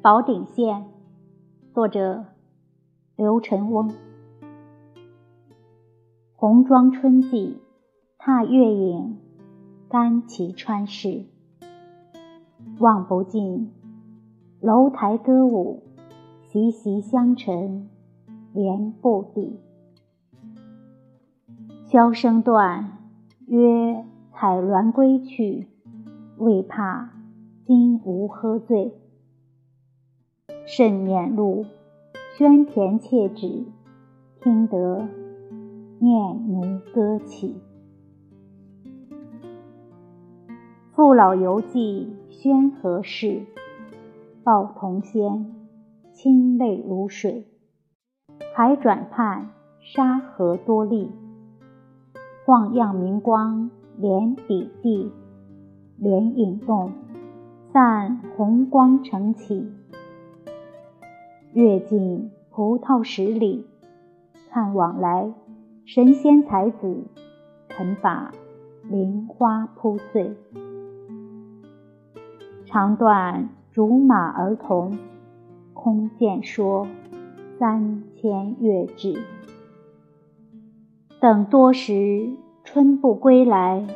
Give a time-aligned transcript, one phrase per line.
[0.00, 0.86] 宝鼎县，
[1.74, 2.24] 作者
[3.16, 3.92] 刘晨翁。
[6.34, 7.60] 红妆春季，
[8.16, 9.18] 踏月影，
[9.88, 11.26] 干骑川市。
[12.78, 13.72] 望不尽，
[14.60, 15.82] 楼台歌舞，
[16.42, 17.90] 习习相陈，
[18.54, 19.60] 连不抵。
[21.84, 22.98] 箫声断，
[23.46, 24.06] 曰
[24.40, 25.66] 采鸾归去，
[26.36, 27.10] 未怕
[27.66, 28.94] 金吾喝醉。
[30.64, 31.66] 甚念路，
[32.36, 33.64] 宣田切止，
[34.40, 35.08] 听得
[35.98, 37.56] 念奴歌起。
[40.92, 43.44] 父老犹记宣和事，
[44.44, 45.52] 报童先，
[46.12, 47.44] 清泪如水。
[48.54, 51.10] 海转畔，沙河多丽。
[52.46, 53.68] 晃漾明光
[54.00, 55.10] 连底地，
[55.96, 56.92] 莲影动，
[57.72, 59.72] 散红光成起。
[61.52, 63.66] 跃进葡萄十里，
[64.50, 65.32] 看往来
[65.84, 67.02] 神仙才子，
[67.68, 68.30] 肯把
[68.88, 70.36] 菱花铺碎。
[72.66, 74.96] 长断竹马儿童，
[75.74, 76.86] 空见说
[77.58, 79.20] 三千月至。
[81.20, 82.30] 等多时
[82.70, 83.86] 春不归来，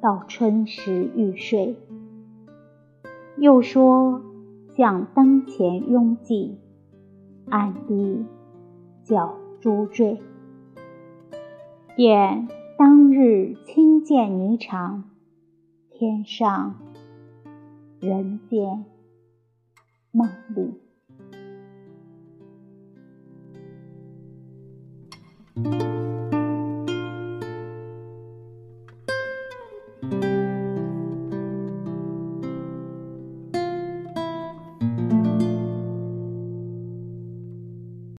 [0.00, 1.74] 到春时欲睡。
[3.36, 4.22] 又说
[4.76, 6.56] 向灯前拥挤。
[7.48, 8.24] 暗地
[9.02, 10.20] 叫珠坠，
[11.96, 12.46] 便
[12.78, 15.02] 当日亲见霓裳，
[15.90, 16.76] 天上
[17.98, 18.84] 人间
[20.12, 20.74] 梦里。